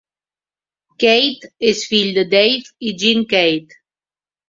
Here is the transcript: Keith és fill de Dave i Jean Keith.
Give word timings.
Keith 1.03 1.45
és 1.73 1.83
fill 1.91 2.11
de 2.19 2.25
Dave 2.35 2.75
i 2.91 2.97
Jean 3.05 3.25
Keith. 3.37 3.81